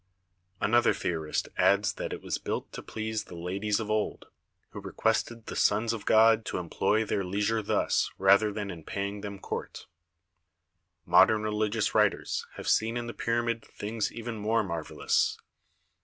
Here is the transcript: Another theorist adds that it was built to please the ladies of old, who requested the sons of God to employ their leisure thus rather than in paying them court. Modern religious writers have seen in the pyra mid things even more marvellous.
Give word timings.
Another 0.59 0.95
theorist 0.95 1.49
adds 1.57 1.93
that 1.93 2.11
it 2.11 2.23
was 2.23 2.39
built 2.39 2.71
to 2.73 2.81
please 2.81 3.25
the 3.25 3.35
ladies 3.35 3.79
of 3.79 3.91
old, 3.91 4.25
who 4.71 4.81
requested 4.81 5.45
the 5.45 5.55
sons 5.55 5.93
of 5.93 6.07
God 6.07 6.43
to 6.45 6.57
employ 6.57 7.05
their 7.05 7.23
leisure 7.23 7.61
thus 7.61 8.09
rather 8.17 8.51
than 8.51 8.71
in 8.71 8.83
paying 8.83 9.21
them 9.21 9.37
court. 9.37 9.85
Modern 11.05 11.43
religious 11.43 11.93
writers 11.93 12.47
have 12.55 12.67
seen 12.67 12.97
in 12.97 13.05
the 13.05 13.13
pyra 13.13 13.45
mid 13.45 13.63
things 13.63 14.11
even 14.11 14.37
more 14.37 14.63
marvellous. 14.63 15.37